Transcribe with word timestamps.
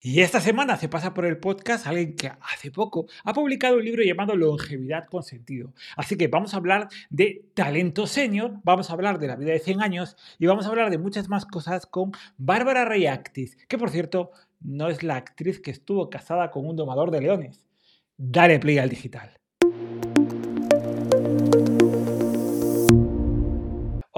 Y 0.00 0.20
esta 0.20 0.40
semana 0.40 0.76
se 0.76 0.88
pasa 0.88 1.12
por 1.12 1.26
el 1.26 1.38
podcast 1.38 1.88
alguien 1.88 2.14
que 2.14 2.30
hace 2.40 2.70
poco 2.70 3.06
ha 3.24 3.32
publicado 3.32 3.78
un 3.78 3.84
libro 3.84 4.04
llamado 4.04 4.36
Longevidad 4.36 5.06
con 5.08 5.24
sentido. 5.24 5.74
Así 5.96 6.16
que 6.16 6.28
vamos 6.28 6.54
a 6.54 6.58
hablar 6.58 6.88
de 7.10 7.44
talento 7.54 8.06
senior, 8.06 8.60
vamos 8.62 8.90
a 8.90 8.92
hablar 8.92 9.18
de 9.18 9.26
la 9.26 9.34
vida 9.34 9.50
de 9.50 9.58
100 9.58 9.82
años 9.82 10.16
y 10.38 10.46
vamos 10.46 10.66
a 10.66 10.68
hablar 10.68 10.90
de 10.90 10.98
muchas 10.98 11.28
más 11.28 11.46
cosas 11.46 11.86
con 11.86 12.12
Bárbara 12.36 12.84
Reyactis, 12.84 13.56
que 13.66 13.76
por 13.76 13.90
cierto 13.90 14.30
no 14.60 14.88
es 14.88 15.02
la 15.02 15.16
actriz 15.16 15.58
que 15.58 15.72
estuvo 15.72 16.08
casada 16.10 16.52
con 16.52 16.64
un 16.64 16.76
domador 16.76 17.10
de 17.10 17.20
leones. 17.20 17.64
Dale 18.16 18.60
play 18.60 18.78
al 18.78 18.90
digital. 18.90 19.36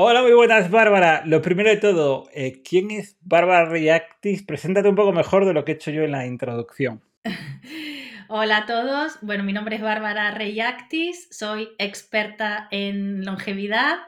Hola, 0.03 0.23
muy 0.23 0.32
buenas, 0.32 0.71
Bárbara. 0.71 1.23
Lo 1.27 1.43
primero 1.43 1.69
de 1.69 1.77
todo, 1.77 2.27
eh, 2.33 2.62
¿quién 2.62 2.91
es 2.91 3.19
Bárbara 3.21 3.69
Reactis? 3.69 4.43
Preséntate 4.43 4.89
un 4.89 4.95
poco 4.95 5.12
mejor 5.12 5.45
de 5.45 5.53
lo 5.53 5.62
que 5.62 5.73
he 5.73 5.75
hecho 5.75 5.91
yo 5.91 6.05
en 6.05 6.12
la 6.12 6.25
introducción. 6.25 7.05
Hola 8.30 8.56
a 8.56 8.66
todos. 8.66 9.19
Bueno, 9.20 9.45
mi 9.45 9.52
nombre 9.52 9.77
es 9.77 9.83
Bárbara 9.83 10.30
Reyactis, 10.30 11.28
soy 11.30 11.69
experta 11.77 12.66
en 12.70 13.27
longevidad. 13.27 13.98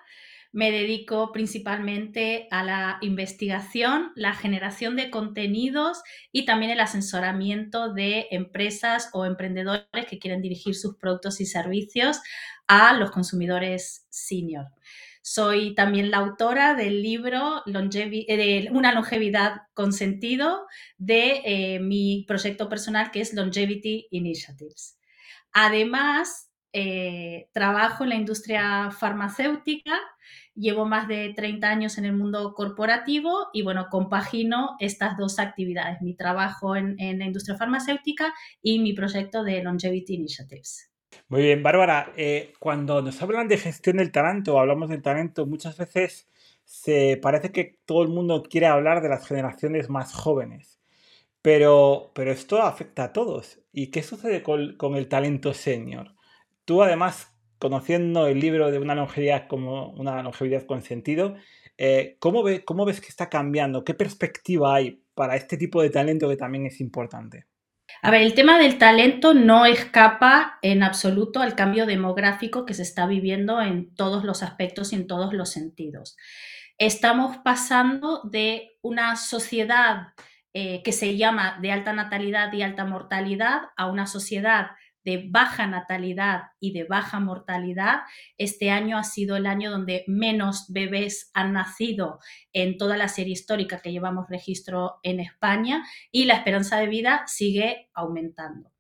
Me 0.51 0.71
dedico 0.71 1.31
principalmente 1.31 2.49
a 2.51 2.65
la 2.65 2.97
investigación, 3.03 4.13
la 4.17 4.33
generación 4.33 4.97
de 4.97 5.11
contenidos 5.11 6.03
y 6.33 6.47
también 6.47 6.73
el 6.73 6.81
asesoramiento 6.81 7.93
de 7.93 8.29
empresas 8.31 9.11
o 9.13 9.27
emprendedores 9.27 10.07
que 10.09 10.19
quieren 10.19 10.41
dirigir 10.41 10.75
sus 10.75 10.97
productos 10.97 11.43
y 11.43 11.45
servicios 11.45 12.23
a 12.67 12.95
los 12.95 13.11
consumidores 13.11 14.07
senior. 14.09 14.69
Soy 15.25 15.77
también 15.77 16.11
la 16.11 16.19
autora 16.19 16.75
del 16.75 17.01
libro 17.01 17.63
eh, 17.65 18.37
de 18.37 18.69
Una 18.73 18.93
longevidad 18.93 19.63
con 19.73 19.93
sentido 19.93 20.67
de 20.99 21.43
eh, 21.45 21.79
mi 21.79 22.25
proyecto 22.27 22.69
personal 22.69 23.13
que 23.13 23.21
es 23.21 23.33
Longevity 23.33 24.09
Initiatives. 24.11 24.99
Además, 25.53 26.51
eh, 26.73 27.49
trabajo 27.53 28.03
en 28.03 28.11
la 28.11 28.17
industria 28.17 28.91
farmacéutica, 28.91 29.97
llevo 30.57 30.87
más 30.87 31.07
de 31.07 31.33
30 31.37 31.69
años 31.69 31.99
en 31.99 32.05
el 32.05 32.15
mundo 32.15 32.53
corporativo 32.55 33.49
y 33.53 33.63
bueno, 33.63 33.87
compagino 33.91 34.77
estas 34.81 35.17
dos 35.17 35.39
actividades, 35.39 36.03
mi 36.03 36.17
trabajo 36.17 36.75
en 36.75 37.19
la 37.19 37.25
industria 37.25 37.57
farmacéutica 37.57 38.35
y 38.61 38.81
mi 38.81 38.93
proyecto 38.93 39.45
de 39.45 39.63
Longevity 39.63 40.15
Initiatives. 40.15 40.92
Muy 41.33 41.45
bien, 41.45 41.63
Bárbara, 41.63 42.13
eh, 42.19 42.53
cuando 42.59 43.01
nos 43.01 43.23
hablan 43.23 43.49
de 43.49 43.57
gestión 43.57 43.97
del 43.97 44.13
talento 44.13 44.61
hablamos 44.61 44.91
del 44.91 45.01
talento, 45.01 45.47
muchas 45.47 45.79
veces 45.79 46.29
se 46.67 47.19
parece 47.23 47.53
que 47.53 47.79
todo 47.87 48.03
el 48.03 48.11
mundo 48.11 48.43
quiere 48.43 48.67
hablar 48.67 49.01
de 49.01 49.09
las 49.09 49.27
generaciones 49.27 49.89
más 49.89 50.13
jóvenes, 50.13 50.79
pero, 51.41 52.13
pero 52.15 52.33
esto 52.33 52.61
afecta 52.61 53.05
a 53.05 53.13
todos. 53.15 53.61
¿Y 53.73 53.91
qué 53.91 54.03
sucede 54.03 54.43
con, 54.43 54.95
el 54.95 55.09
talento 55.09 55.55
senior? 55.55 56.15
Tú 56.67 56.83
además, 56.83 57.33
conociendo 57.59 58.27
el 58.27 58.39
libro 58.39 58.71
de 58.71 58.79
una 58.79 58.95
longevidad 58.95 59.49
como 59.49 59.89
una 59.93 60.23
longevidad 60.23 60.67
con 60.67 60.83
sentido, 60.83 61.37
eh, 61.79 62.17
¿cómo, 62.19 62.45
¿cómo 62.67 62.85
ves 62.85 63.01
que 63.01 63.09
está 63.09 63.31
cambiando? 63.31 63.85
¿Qué 63.85 63.95
perspectiva 63.95 64.75
hay 64.75 65.03
para 65.15 65.37
este 65.37 65.57
tipo 65.57 65.81
de 65.81 65.89
talento 65.89 66.29
que 66.29 66.37
también 66.37 66.67
es 66.67 66.79
importante? 66.83 67.47
A 68.05 68.11
ver, 68.11 68.23
el 68.23 68.35
tema 68.35 68.59
del 68.59 68.79
talento 68.79 69.33
no 69.33 69.65
escapa 69.65 70.59
en 70.61 70.83
absoluto 70.83 71.41
al 71.41 71.55
cambio 71.55 71.87
demográfico 71.87 72.67
que 72.67 72.75
se 72.75 72.83
está 72.83 73.07
viviendo 73.07 73.63
en 73.63 73.95
todos 73.95 74.25
los 74.25 74.43
aspectos 74.43 74.93
y 74.93 74.97
en 74.97 75.07
todos 75.07 75.33
los 75.33 75.51
sentidos. 75.51 76.17
Estamos 76.79 77.37
pasando 77.45 78.21
de 78.25 78.73
una 78.83 79.15
sociedad 79.15 80.09
eh, 80.53 80.83
que 80.83 80.91
se 80.91 81.17
llama 81.17 81.61
de 81.63 81.71
alta 81.71 81.93
natalidad 81.93 82.53
y 82.53 82.63
alta 82.63 82.85
mortalidad 82.85 83.61
a 83.77 83.87
una 83.87 84.09
sociedad 84.09 84.73
de 85.05 85.27
baja 85.29 85.67
natalidad 85.67 86.43
y 86.61 86.73
de 86.73 86.85
baja 86.85 87.21
mortalidad. 87.21 88.01
Este 88.39 88.71
año 88.71 88.99
ha 88.99 89.05
sido 89.05 89.37
el 89.37 89.47
año 89.47 89.71
donde 89.71 90.05
menos 90.07 90.67
bebés 90.69 91.31
han 91.35 91.53
nacido 91.53 92.19
en 92.53 92.77
toda 92.77 92.97
la 92.97 93.09
serie 93.09 93.33
histórica 93.33 93.81
que 93.81 93.93
llevamos 93.93 94.29
registro 94.29 95.01
en 95.03 95.21
España 95.21 95.85
y 96.11 96.25
la 96.25 96.35
esperanza 96.35 96.79
de 96.79 96.87
vida 96.87 97.25
sigue 97.27 97.91
aumentando. 97.95 98.73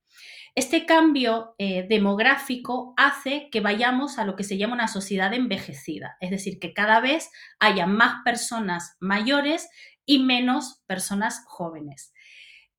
Este 0.54 0.84
cambio 0.84 1.54
eh, 1.56 1.86
demográfico 1.88 2.92
hace 2.98 3.48
que 3.50 3.60
vayamos 3.60 4.18
a 4.18 4.24
lo 4.26 4.36
que 4.36 4.44
se 4.44 4.58
llama 4.58 4.74
una 4.74 4.88
sociedad 4.88 5.32
envejecida, 5.32 6.18
es 6.20 6.30
decir, 6.30 6.58
que 6.58 6.74
cada 6.74 7.00
vez 7.00 7.30
haya 7.58 7.86
más 7.86 8.22
personas 8.22 8.98
mayores 9.00 9.70
y 10.04 10.18
menos 10.18 10.82
personas 10.86 11.42
jóvenes. 11.46 12.12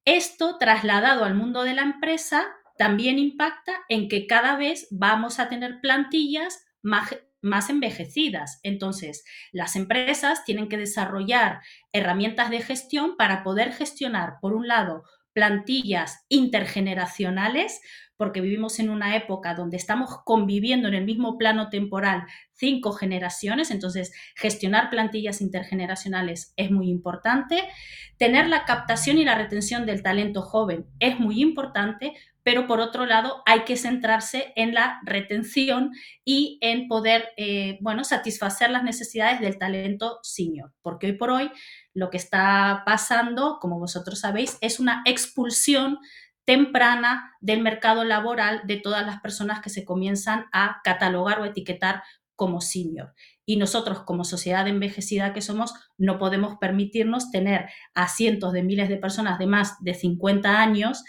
Esto 0.06 0.58
trasladado 0.60 1.26
al 1.26 1.34
mundo 1.34 1.64
de 1.64 1.74
la 1.74 1.82
empresa 1.82 2.46
también 2.78 3.20
impacta 3.20 3.74
en 3.90 4.08
que 4.08 4.28
cada 4.28 4.56
vez 4.58 4.88
vamos 4.92 5.40
a 5.40 5.50
tener 5.50 5.80
plantillas 5.82 6.66
más, 6.82 7.70
envejecidas. 7.70 8.60
Entonces, 8.64 9.24
las 9.52 9.76
empresas 9.76 10.44
tienen 10.46 10.70
que 10.70 10.78
desarrollar 10.78 11.62
herramientas 11.92 12.50
de 12.50 12.62
gestión 12.62 13.16
para 13.18 13.44
poder 13.44 13.74
gestionar, 13.74 14.36
por 14.42 14.54
un 14.54 14.68
lado, 14.68 15.04
plantillas 15.34 16.26
intergeneracionales, 16.30 17.82
porque 18.16 18.42
vivimos 18.42 18.80
en 18.80 18.90
una 18.90 19.16
época 19.16 19.56
donde 19.56 19.78
estamos 19.78 20.20
conviviendo 20.24 20.88
en 20.88 20.94
el 20.94 21.04
mismo 21.04 21.38
plano 21.38 21.70
temporal 21.70 22.26
cinco 22.52 22.92
generaciones, 22.92 23.72
entonces 23.72 24.14
gestionar 24.36 24.90
plantillas 24.90 25.42
intergeneracionales 25.42 26.54
es 26.56 26.72
muy 26.72 26.90
importante. 26.90 27.64
Tener 28.18 28.48
la 28.48 28.64
captación 28.66 29.18
y 29.18 29.26
la 29.26 29.36
retención 29.36 29.86
del 29.86 30.04
talento 30.04 30.44
joven 30.44 30.86
es 31.00 31.20
muy 31.20 31.42
importante 31.42 32.14
pero 32.44 32.68
por 32.68 32.80
otro 32.80 33.06
lado 33.06 33.42
hay 33.46 33.62
que 33.62 33.78
centrarse 33.78 34.54
en 34.56 34.74
la 34.74 35.00
retención 35.04 35.92
y 36.26 36.60
en 36.62 36.88
poder, 36.88 37.30
eh, 37.38 37.78
bueno, 37.82 38.04
satisfacer 38.04 38.70
las 38.70 38.84
necesidades 38.84 39.40
del 39.40 39.58
talento 39.58 40.20
senior, 40.22 40.74
porque 40.82 41.08
hoy 41.08 41.14
por 41.14 41.32
hoy 41.32 41.52
lo 41.94 42.10
que 42.10 42.18
está 42.18 42.84
pasando, 42.86 43.58
como 43.60 43.80
vosotros 43.80 44.20
sabéis, 44.20 44.58
es 44.62 44.80
una 44.80 45.02
expulsión 45.06 46.00
temprana 46.46 47.32
del 47.40 47.62
mercado 47.62 48.04
laboral 48.04 48.62
de 48.66 48.78
todas 48.78 49.06
las 49.06 49.22
personas 49.22 49.62
que 49.62 49.70
se 49.70 49.86
comienzan 49.86 50.46
a 50.52 50.82
catalogar 50.84 51.40
o 51.40 51.46
etiquetar 51.46 52.04
como 52.36 52.62
senior. 52.62 53.14
Y 53.46 53.58
nosotros, 53.58 54.02
como 54.02 54.24
sociedad 54.24 54.68
envejecida 54.68 55.34
que 55.34 55.42
somos, 55.42 55.74
no 55.98 56.18
podemos 56.18 56.58
permitirnos 56.60 57.32
tener 57.32 57.70
a 57.94 58.08
cientos 58.08 58.54
de 58.54 58.64
miles 58.64 58.90
de 58.90 58.98
personas 58.98 59.38
de 59.38 59.48
más 59.48 59.82
de 59.82 59.94
50 59.94 60.62
años 60.62 61.04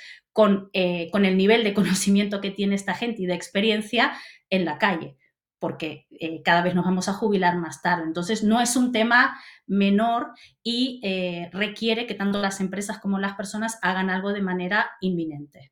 eh, 0.72 1.11
con, 1.12 1.25
el 1.25 1.37
nivel 1.37 1.62
de 1.62 1.75
conocimiento 1.75 2.41
que 2.41 2.50
tiene 2.50 2.75
esta 2.75 2.95
gente 2.95 3.22
y 3.22 3.27
de 3.27 3.34
experiencia 3.34 4.12
en 4.50 4.65
la 4.65 4.78
calle, 4.78 5.17
porque 5.61 6.06
eh, 6.11 6.43
cada 6.43 6.62
vez 6.62 6.75
nos 6.75 6.84
vamos 6.84 7.09
a 7.09 7.12
jubilar 7.12 7.56
más 7.56 7.83
tarde. 7.83 8.03
Entonces, 8.05 8.43
no 8.43 8.61
es 8.61 8.75
un 8.75 8.91
tema 8.91 9.39
menor 9.67 10.33
y 10.62 11.00
eh, 11.05 11.50
requiere 11.53 12.06
que 12.06 12.15
tanto 12.15 12.41
las 12.41 12.61
empresas 12.61 12.99
como 12.99 13.21
las 13.21 13.34
personas 13.34 13.78
hagan 13.81 14.11
algo 14.11 14.33
de 14.33 14.43
manera 14.43 14.91
inminente. 15.00 15.71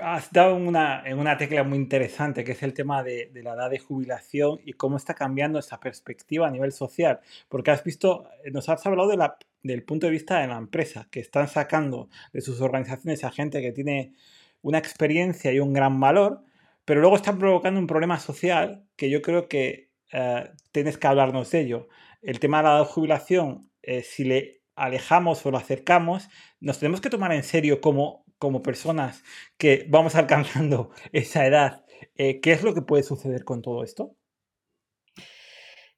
Has 0.00 0.30
dado 0.30 0.54
una, 0.54 1.02
en 1.04 1.18
una 1.18 1.36
tecla 1.36 1.64
muy 1.64 1.78
interesante, 1.78 2.44
que 2.44 2.52
es 2.52 2.62
el 2.62 2.74
tema 2.74 3.02
de, 3.02 3.30
la 3.42 3.54
edad 3.54 3.70
de 3.70 3.80
jubilación 3.80 4.60
y 4.64 4.74
cómo 4.74 4.98
está 4.98 5.14
cambiando 5.14 5.58
esa 5.58 5.80
perspectiva 5.80 6.46
a 6.46 6.50
nivel 6.50 6.70
social. 6.70 7.18
Porque 7.48 7.72
has 7.72 7.82
visto, 7.82 8.28
nos 8.52 8.68
has 8.68 8.86
hablado 8.86 9.08
de 9.08 9.16
la 9.16 9.36
del 9.62 9.84
punto 9.84 10.06
de 10.06 10.12
vista 10.12 10.40
de 10.40 10.48
la 10.48 10.56
empresa, 10.56 11.08
que 11.10 11.20
están 11.20 11.48
sacando 11.48 12.08
de 12.32 12.40
sus 12.40 12.60
organizaciones 12.60 13.24
a 13.24 13.30
gente 13.30 13.60
que 13.60 13.72
tiene 13.72 14.14
una 14.62 14.78
experiencia 14.78 15.52
y 15.52 15.60
un 15.60 15.72
gran 15.72 16.00
valor, 16.00 16.42
pero 16.84 17.00
luego 17.00 17.16
están 17.16 17.38
provocando 17.38 17.80
un 17.80 17.86
problema 17.86 18.18
social 18.18 18.84
que 18.96 19.10
yo 19.10 19.22
creo 19.22 19.48
que 19.48 19.90
eh, 20.12 20.50
tienes 20.72 20.98
que 20.98 21.06
hablarnos 21.06 21.50
de 21.50 21.60
ello. 21.60 21.88
El 22.22 22.40
tema 22.40 22.58
de 22.58 22.64
la 22.64 22.84
jubilación, 22.84 23.70
eh, 23.82 24.02
si 24.02 24.24
le 24.24 24.62
alejamos 24.74 25.44
o 25.46 25.50
lo 25.50 25.58
acercamos, 25.58 26.28
nos 26.60 26.78
tenemos 26.78 27.00
que 27.00 27.10
tomar 27.10 27.32
en 27.32 27.42
serio 27.42 27.80
como, 27.80 28.24
como 28.38 28.62
personas 28.62 29.22
que 29.58 29.86
vamos 29.88 30.14
alcanzando 30.14 30.90
esa 31.12 31.46
edad. 31.46 31.84
Eh, 32.16 32.40
¿Qué 32.40 32.52
es 32.52 32.62
lo 32.62 32.74
que 32.74 32.82
puede 32.82 33.02
suceder 33.02 33.44
con 33.44 33.62
todo 33.62 33.84
esto? 33.84 34.16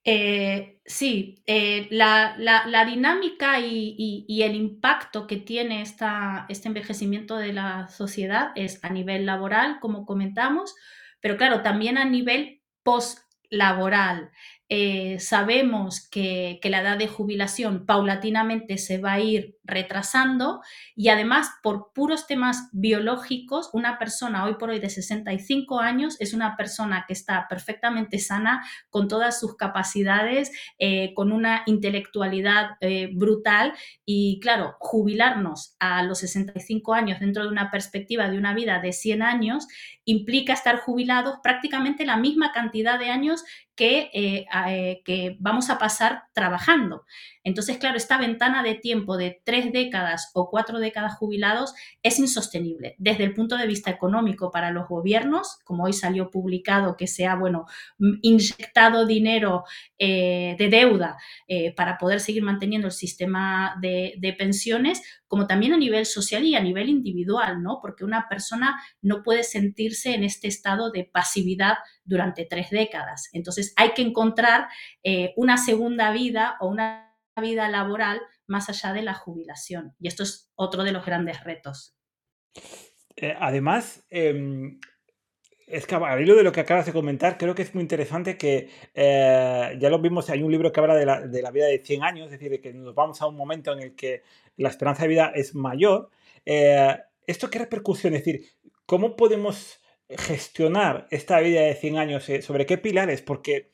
Eh, 0.05 0.81
sí, 0.85 1.43
eh, 1.47 1.87
la, 1.91 2.85
dinámica 2.87 3.61
y, 3.61 4.43
el 4.43 4.55
impacto 4.57 5.27
que 5.27 5.37
tiene 5.37 5.83
esta, 5.83 6.47
este 6.49 6.69
envejecimiento 6.69 7.37
de 7.37 7.53
la 7.53 7.89
sociedad 7.89 8.51
es 8.57 8.83
a 8.85 8.91
nivel 8.91 9.27
laboral, 9.27 9.79
como 9.81 10.05
comentamos, 10.05 10.75
pero 11.21 11.37
claro, 11.37 11.63
también 11.63 11.99
a 11.99 12.05
nivel 12.05 12.63
post-laboral. 12.83 14.31
eh, 14.69 15.19
sabemos 15.21 16.09
que, 16.11 16.59
la 16.65 16.81
edad 16.81 16.99
de 16.99 17.09
jubilación 17.09 17.87
paulatinamente 17.87 18.79
se 18.79 18.99
va 18.99 19.13
a 19.15 19.21
ir 19.21 19.57
retrasando 19.65 20.61
y 20.97 21.09
además 21.09 21.51
por 21.63 21.93
puros 21.93 22.27
temas 22.27 22.69
biológicos, 22.73 23.71
una 23.73 23.99
persona 23.99 24.45
hoy 24.45 24.55
por 24.55 24.71
hoy 24.71 24.81
de 24.81 24.91
65 24.91 25.79
años 25.81 26.17
es 26.21 26.35
una 26.35 26.57
persona 26.57 27.05
que 27.07 27.13
está 27.13 27.47
perfectamente 27.49 28.19
sana, 28.19 28.65
con 28.91 29.09
todas 29.09 29.39
sus 29.39 29.57
capacidades, 29.57 30.51
eh, 30.79 31.15
con 31.15 31.33
una 31.33 31.63
intelectualidad 31.67 32.71
eh, 32.81 33.11
brutal 33.13 33.75
y 34.05 34.41
claro, 34.41 34.77
jubilarnos 34.81 35.77
a 35.79 36.03
los 36.03 36.19
65 36.19 36.95
años 36.95 37.21
dentro 37.21 37.45
de 37.45 37.49
una 37.49 37.71
perspectiva 37.71 38.29
de 38.29 38.39
una 38.39 38.55
vida 38.55 38.81
de 38.81 38.93
100 38.93 39.23
años 39.23 39.67
implica 40.05 40.53
estar 40.53 40.79
jubilados 40.79 41.37
prácticamente 41.43 42.05
la 42.05 42.17
misma 42.17 42.53
cantidad 42.53 42.99
de 42.99 43.11
años 43.11 43.45
que, 43.77 44.11
eh, 44.13 45.03
que, 45.05 45.37
vamos 45.41 45.71
a 45.71 45.79
pasar 45.79 46.25
trabajando. 46.35 47.05
Entonces, 47.45 47.79
claro, 47.79 47.97
esta 47.97 48.19
ventana 48.19 48.63
de 48.63 48.75
tiempo 48.75 49.17
de 49.17 49.41
tres 49.53 49.71
décadas 49.71 50.31
o 50.33 50.49
cuatro 50.49 50.79
décadas 50.79 51.17
jubilados 51.17 51.75
es 52.03 52.19
insostenible 52.19 52.95
desde 52.97 53.25
el 53.25 53.35
punto 53.35 53.59
de 53.59 53.67
vista 53.67 53.91
económico 53.91 54.51
para 54.51 54.71
los 54.71 54.89
gobiernos, 54.89 55.59
como 55.65 55.85
hoy 55.85 55.93
salió 55.93 56.31
publicado 56.31 56.97
que 56.97 57.07
se 57.07 57.27
ha, 57.27 57.35
bueno, 57.35 57.67
inyectado 58.23 59.05
dinero 59.05 59.65
eh, 59.99 60.57
de 60.59 60.69
deuda 60.71 61.19
para 61.77 61.99
poder 61.99 62.21
seguir 62.21 62.43
manteniendo 62.43 62.87
el 62.87 62.93
sistema 62.93 63.77
de, 63.83 64.15
de 64.19 64.33
pensiones, 64.33 65.03
como 65.27 65.47
también 65.47 65.75
a 65.75 65.77
nivel 65.77 66.07
social 66.07 66.45
y 66.45 66.55
a 66.55 66.61
nivel 66.61 66.89
individual, 66.89 67.63
¿no? 67.63 67.79
Porque 67.83 68.05
una 68.05 68.27
persona 68.29 68.81
no 69.03 69.23
puede 69.23 69.43
sentirse 69.43 70.15
en 70.15 70.25
este 70.25 70.49
estado 70.49 70.91
de 70.91 71.05
pasividad 71.05 71.75
durante 72.05 72.45
tres 72.45 72.71
décadas. 72.71 73.29
Entonces 73.33 73.75
hay 73.77 73.93
que 73.93 74.03
encontrar 74.03 74.69
eh, 75.03 75.33
una 75.37 75.59
segunda 75.59 76.13
vida 76.13 76.57
o 76.61 76.69
una 76.69 77.13
vida 77.41 77.69
laboral 77.69 78.21
más 78.53 78.69
allá 78.69 78.93
de 78.93 79.03
la 79.03 79.15
jubilación. 79.15 79.97
Y 79.99 80.07
esto 80.07 80.23
es 80.23 80.53
otro 80.55 80.85
de 80.85 80.93
los 80.93 81.05
grandes 81.05 81.43
retos. 81.43 81.97
Eh, 83.17 83.35
además, 83.41 84.05
em, 84.11 84.79
es 85.67 85.87
que 85.87 85.95
al 85.95 86.21
hilo 86.21 86.37
de 86.37 86.43
lo 86.43 86.53
que 86.53 86.61
acabas 86.61 86.85
de 86.85 86.93
comentar, 86.93 87.39
creo 87.39 87.55
que 87.55 87.63
es 87.63 87.75
muy 87.75 87.83
interesante 87.83 88.37
que 88.37 88.69
eh, 88.95 89.77
ya 89.81 89.89
lo 89.89 89.99
vimos, 89.99 90.29
hay 90.29 90.43
un 90.43 90.53
libro 90.53 90.71
que 90.71 90.81
habla 90.81 90.95
de 90.95 91.07
la, 91.07 91.21
de 91.27 91.43
la, 91.43 91.51
vida 91.51 91.67
de 91.67 91.83
100 91.83 92.05
años, 92.05 92.27
es 92.27 92.33
decir, 92.33 92.51
de 92.51 92.61
que 92.61 92.75
nos 92.75 92.95
vamos 92.95 93.23
a 93.23 93.27
un 93.27 93.37
momento 93.37 93.73
en 93.73 93.81
el 93.81 93.95
que 93.97 94.23
la 94.57 94.69
esperanza 94.69 95.03
de 95.03 95.09
vida 95.09 95.33
es 95.35 95.55
mayor. 95.55 96.11
Eh, 96.45 96.95
¿Esto 97.27 97.49
qué 97.49 97.59
repercusión? 97.59 98.15
Es 98.15 98.25
decir, 98.25 98.45
¿cómo 98.85 99.17
podemos 99.17 99.81
gestionar 100.09 101.07
esta 101.11 101.41
vida 101.41 101.63
de 101.63 101.75
100 101.75 101.97
años? 101.97 102.31
¿Sobre 102.43 102.67
qué 102.67 102.77
pilares? 102.77 103.23
Porque 103.23 103.71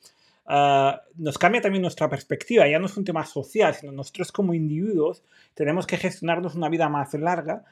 nos 1.15 1.37
cambia 1.37 1.61
también 1.61 1.81
nuestra 1.81 2.09
perspectiva, 2.09 2.67
ya 2.67 2.79
no 2.79 2.87
es 2.87 2.97
un 2.97 3.05
tema 3.05 3.25
social, 3.25 3.75
sino 3.75 3.91
nosotros 3.91 4.31
como 4.31 4.53
individuos 4.53 5.23
tenemos 5.53 5.85
que 5.85 5.97
gestionarnos 5.97 6.55
una 6.55 6.69
vida 6.69 6.89
más 6.89 7.13
larga 7.13 7.63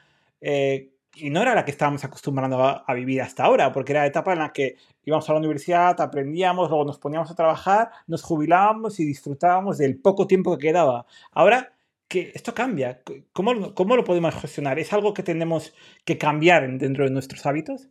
y 1.14 1.30
no 1.30 1.42
era 1.42 1.54
la 1.54 1.64
que 1.64 1.70
estábamos 1.70 2.04
acostumbrando 2.04 2.62
a, 2.62 2.94
vivir 2.94 3.22
hasta 3.22 3.44
ahora, 3.44 3.72
porque 3.72 3.92
era 3.92 4.02
la 4.02 4.06
etapa 4.06 4.32
en 4.32 4.38
la 4.38 4.52
que 4.52 4.76
íbamos 5.04 5.28
a 5.28 5.32
la 5.32 5.38
universidad, 5.38 6.00
aprendíamos, 6.00 6.68
luego 6.68 6.84
nos 6.84 6.98
poníamos 6.98 7.30
a 7.30 7.34
trabajar, 7.34 7.90
nos 8.06 8.22
jubilábamos 8.22 9.00
y 9.00 9.04
disfrutábamos 9.04 9.78
del 9.78 9.98
poco 9.98 10.26
tiempo 10.26 10.56
que 10.56 10.68
quedaba. 10.68 11.06
Ahora 11.32 11.72
que 12.06 12.32
esto 12.34 12.54
cambia, 12.54 13.02
¿cómo, 13.32 13.74
cómo 13.74 13.96
lo 13.96 14.04
podemos 14.04 14.34
gestionar? 14.34 14.78
¿Es 14.78 14.92
algo 14.92 15.12
que 15.12 15.22
tenemos 15.22 15.74
que 16.04 16.18
cambiar 16.18 16.78
dentro 16.78 17.04
de 17.04 17.10
nuestros 17.10 17.44
hábitos? 17.46 17.88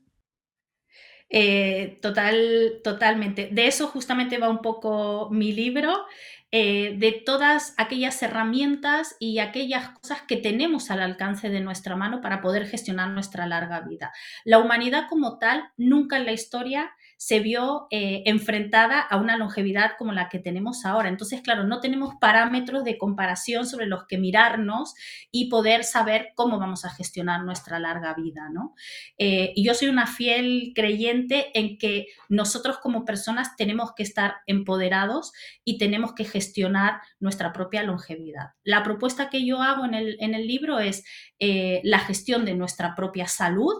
Eh, 1.29 1.99
total, 2.01 2.79
totalmente. 2.83 3.49
De 3.51 3.67
eso 3.67 3.87
justamente 3.87 4.37
va 4.37 4.49
un 4.49 4.61
poco 4.61 5.29
mi 5.31 5.51
libro. 5.51 6.05
Eh, 6.49 6.95
de 6.97 7.11
todas 7.11 7.73
aquellas 7.77 8.21
herramientas 8.23 9.17
y 9.19 9.39
aquellas 9.39 9.89
cosas 9.89 10.21
que 10.21 10.37
tenemos 10.37 10.89
al 10.89 11.01
alcance 11.01 11.49
de 11.49 11.59
nuestra 11.59 11.97
mano 11.97 12.21
para 12.21 12.39
poder 12.41 12.65
gestionar 12.67 13.09
nuestra 13.09 13.45
larga 13.47 13.81
vida. 13.81 14.13
La 14.45 14.59
humanidad 14.59 15.07
como 15.09 15.39
tal 15.39 15.65
nunca 15.75 16.15
en 16.15 16.25
la 16.25 16.31
historia 16.31 16.89
se 17.17 17.39
vio 17.39 17.87
eh, 17.89 18.21
enfrentada 18.25 19.01
a 19.01 19.17
una 19.17 19.37
longevidad 19.37 19.91
como 19.97 20.13
la 20.13 20.29
que 20.29 20.39
tenemos 20.39 20.85
ahora. 20.85 21.09
Entonces, 21.09 21.41
claro, 21.41 21.63
no 21.63 21.79
tenemos 21.79 22.13
parámetros 22.21 22.83
de 22.83 22.97
comparación 22.97 23.65
sobre 23.65 23.87
los 23.87 24.05
que 24.05 24.19
mirarnos 24.19 24.93
y 25.31 25.49
poder 25.49 25.83
saber 25.83 26.29
cómo 26.35 26.59
vamos 26.59 26.85
a 26.85 26.91
gestionar 26.91 27.43
nuestra 27.43 27.79
larga 27.79 28.13
vida, 28.13 28.49
¿no? 28.51 28.75
Eh, 29.17 29.51
y 29.55 29.65
yo 29.65 29.73
soy 29.73 29.89
una 29.89 30.05
fiel 30.05 30.73
creyente 30.75 31.57
en 31.57 31.77
que 31.77 32.05
nosotros 32.29 32.77
como 32.77 33.03
personas 33.03 33.55
tenemos 33.55 33.93
que 33.95 34.03
estar 34.03 34.35
empoderados 34.45 35.33
y 35.63 35.79
tenemos 35.79 36.13
que 36.13 36.23
gestionar 36.23 37.01
nuestra 37.19 37.51
propia 37.51 37.81
longevidad. 37.83 38.51
La 38.63 38.83
propuesta 38.83 39.29
que 39.29 39.45
yo 39.45 39.61
hago 39.61 39.85
en 39.85 39.95
el, 39.95 40.17
en 40.19 40.35
el 40.35 40.45
libro 40.45 40.79
es 40.79 41.03
eh, 41.39 41.81
la 41.83 41.99
gestión 41.99 42.45
de 42.45 42.53
nuestra 42.53 42.95
propia 42.95 43.27
salud, 43.27 43.73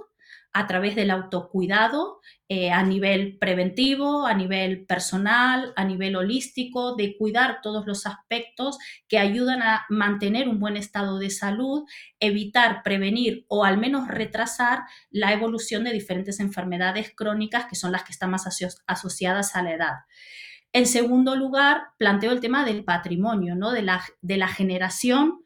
a 0.58 0.66
través 0.66 0.96
del 0.96 1.12
autocuidado 1.12 2.20
eh, 2.50 2.72
a 2.72 2.82
nivel 2.82 3.38
preventivo, 3.38 4.26
a 4.26 4.34
nivel 4.34 4.86
personal, 4.86 5.72
a 5.76 5.84
nivel 5.84 6.16
holístico, 6.16 6.96
de 6.96 7.16
cuidar 7.16 7.60
todos 7.62 7.86
los 7.86 8.08
aspectos 8.08 8.80
que 9.08 9.20
ayudan 9.20 9.62
a 9.62 9.86
mantener 9.90 10.50
un 10.50 10.60
buen 10.60 10.76
estado 10.76 11.20
de 11.20 11.30
salud, 11.30 11.84
evitar, 12.20 12.82
prevenir 12.84 13.46
o 13.50 13.66
al 13.66 13.78
menos 13.78 14.08
retrasar 14.08 14.86
la 15.12 15.32
evolución 15.32 15.84
de 15.84 15.94
diferentes 15.94 16.40
enfermedades 16.40 17.14
crónicas 17.16 17.66
que 17.66 17.76
son 17.76 17.92
las 17.92 18.04
que 18.04 18.14
están 18.14 18.32
más 18.32 18.48
asociadas 18.88 19.56
a 19.56 19.62
la 19.62 19.74
edad. 19.74 19.94
En 20.74 20.88
segundo 20.88 21.36
lugar, 21.36 21.84
planteo 22.00 22.32
el 22.32 22.40
tema 22.40 22.66
del 22.66 22.84
patrimonio, 22.84 23.56
¿no? 23.56 23.72
de, 23.72 23.84
la, 23.84 24.04
de 24.22 24.38
la 24.38 24.48
generación 24.48 25.44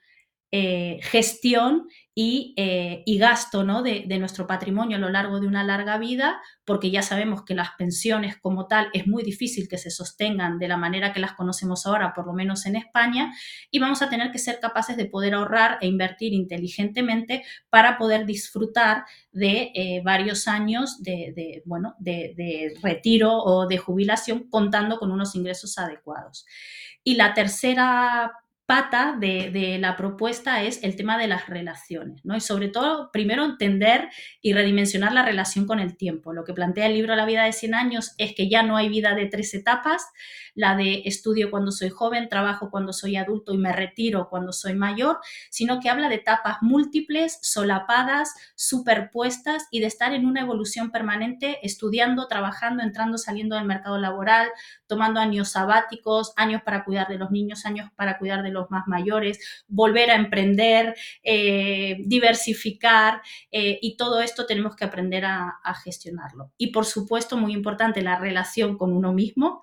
eh, 0.52 1.00
gestión 1.02 1.88
eh, 2.14 3.04
y, 3.06 3.18
gasto 3.18 3.64
¿no? 3.64 3.82
de, 3.82 4.06
nuestro 4.20 4.46
patrimonio 4.46 4.98
a 4.98 5.00
lo 5.00 5.10
largo 5.10 5.40
de 5.40 5.48
una 5.48 5.64
larga 5.64 5.98
vida, 5.98 6.42
porque 6.66 6.92
ya 6.92 7.02
sabemos 7.02 7.46
que 7.46 7.56
las 7.56 7.70
pensiones 7.78 8.38
como 8.38 8.68
tal 8.68 8.90
es 8.92 9.08
muy 9.08 9.24
difícil 9.24 9.70
que 9.70 9.78
se 9.78 9.90
sostengan 9.90 10.60
de 10.60 10.68
la 10.68 10.76
manera 10.76 11.14
que 11.14 11.22
las 11.22 11.34
conocemos 11.34 11.86
ahora, 11.86 12.14
por 12.14 12.28
lo 12.28 12.34
menos 12.34 12.66
en 12.66 12.76
España, 12.76 13.34
y 13.72 13.80
vamos 13.80 14.02
a 14.02 14.10
tener 14.10 14.32
que 14.32 14.40
ser 14.40 14.60
capaces 14.60 14.98
de 14.98 15.06
poder 15.06 15.36
ahorrar 15.36 15.78
e 15.80 15.88
invertir 15.88 16.34
inteligentemente 16.34 17.44
para 17.70 17.98
poder 17.98 18.26
disfrutar 18.26 19.06
de 19.32 19.72
eh, 19.74 20.02
varios 20.04 20.50
años 20.50 21.02
de, 21.02 21.64
bueno, 21.66 21.96
de 21.98 22.76
retiro 22.84 23.38
o 23.38 23.68
de 23.68 23.78
jubilación 23.78 24.50
contando 24.50 25.00
con 25.00 25.14
unos 25.14 25.34
ingresos 25.34 25.78
adecuados. 25.78 26.46
Y 27.06 27.16
la 27.16 27.34
tercera 27.34 28.34
pata 28.72 29.18
de, 29.20 29.78
la 29.82 29.98
propuesta 29.98 30.64
es 30.64 30.82
el 30.82 30.96
tema 30.96 31.18
de 31.18 31.28
las 31.28 31.50
relaciones, 31.50 32.24
¿no? 32.24 32.38
Y 32.38 32.40
sobre 32.40 32.70
todo, 32.70 33.12
primero 33.12 33.44
entender 33.44 34.08
y 34.42 34.54
redimensionar 34.54 35.12
la 35.12 35.26
relación 35.26 35.68
con 35.68 35.82
el 35.82 35.98
tiempo. 35.98 36.32
Lo 36.32 36.46
que 36.46 36.54
plantea 36.54 36.86
el 36.86 36.94
libro 36.94 37.14
La 37.18 37.26
vida 37.26 37.44
de 37.44 37.52
100 37.52 37.76
años 37.76 38.14
es 38.18 38.34
que 38.34 38.50
ya 38.50 38.64
no 38.64 38.78
hay 38.78 38.88
vida 38.88 39.14
de 39.14 39.26
tres 39.26 39.54
etapas, 39.54 40.06
la 40.56 40.78
de 40.78 41.02
estudio 41.04 41.52
cuando 41.52 41.72
soy 41.72 41.90
joven, 41.90 42.30
trabajo 42.30 42.70
cuando 42.72 42.94
soy 42.94 43.18
adulto 43.18 43.54
y 43.54 43.58
me 43.58 43.74
retiro 43.74 44.30
cuando 44.30 44.54
soy 44.54 44.74
mayor, 44.74 45.20
sino 45.50 45.82
que 45.82 45.90
habla 45.90 46.08
de 46.08 46.16
etapas 46.16 46.58
múltiples, 46.62 47.40
solapadas, 47.42 48.34
superpuestas 48.56 49.68
y 49.70 49.82
de 49.82 49.88
estar 49.88 50.14
en 50.14 50.26
una 50.26 50.42
evolución 50.42 50.92
permanente, 50.92 51.60
estudiando, 51.64 52.28
trabajando, 52.28 52.84
entrando, 52.84 53.18
saliendo 53.18 53.58
del 53.58 53.66
mercado 53.66 53.98
laboral, 53.98 54.48
tomando 54.88 55.20
años 55.20 55.50
sabáticos, 55.50 56.32
años 56.38 56.62
para 56.64 56.86
cuidar 56.86 57.10
de 57.10 57.18
los 57.18 57.32
niños, 57.32 57.66
años 57.66 57.90
para 57.98 58.18
cuidar 58.18 58.44
de 58.44 58.52
los 58.52 58.61
más 58.70 58.88
mayores, 58.88 59.40
volver 59.68 60.12
a 60.12 60.16
emprender, 60.16 60.96
eh, 61.24 61.98
diversificar 62.06 63.22
eh, 63.52 63.80
y 63.82 63.96
todo 63.98 64.22
esto 64.22 64.46
tenemos 64.46 64.76
que 64.76 64.86
aprender 64.86 65.26
a 65.26 65.74
gestionarlo. 65.84 66.52
Y 66.58 66.72
por 66.72 66.86
supuesto, 66.86 67.38
muy 67.38 67.54
importante, 67.54 68.02
la 68.02 68.20
relación 68.20 68.78
con 68.78 68.94
uno 68.94 69.14
mismo 69.14 69.62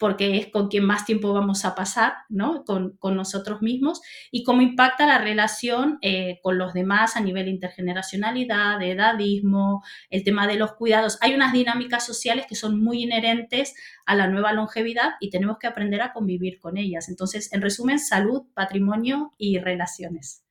porque 0.00 0.38
es 0.38 0.46
con 0.46 0.68
quien 0.68 0.86
más 0.86 1.04
tiempo 1.04 1.34
vamos 1.34 1.66
a 1.66 1.74
pasar, 1.74 2.14
¿no? 2.30 2.64
Con, 2.64 2.96
nosotros 3.02 3.60
mismos, 3.60 4.00
y 4.30 4.44
cómo 4.44 4.62
impacta 4.62 5.06
la 5.06 5.18
relación 5.18 5.98
eh, 6.00 6.40
con 6.42 6.56
los 6.56 6.72
demás 6.72 7.16
a 7.16 7.20
nivel 7.20 7.48
intergeneracionalidad, 7.48 8.78
de 8.78 8.92
edadismo, 8.92 9.84
el 10.08 10.24
tema 10.24 10.46
de 10.46 10.56
los 10.56 10.72
cuidados. 10.72 11.18
Hay 11.20 11.34
unas 11.34 11.52
dinámicas 11.52 12.06
sociales 12.06 12.46
que 12.48 12.54
son 12.54 12.82
muy 12.82 13.02
inherentes 13.02 13.74
a 14.06 14.14
la 14.14 14.26
nueva 14.26 14.54
longevidad 14.54 15.10
y 15.20 15.28
tenemos 15.28 15.58
que 15.58 15.66
aprender 15.66 16.00
a 16.00 16.14
convivir 16.14 16.60
con 16.60 16.78
ellas. 16.78 17.10
Entonces, 17.10 17.52
en 17.52 17.60
resumen, 17.60 17.98
salud, 17.98 18.44
patrimonio 18.54 19.34
y 19.36 19.58
relaciones. 19.58 20.46